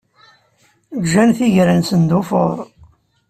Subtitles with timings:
[1.01, 2.57] Ǧǧan tigra-nsen d ufur.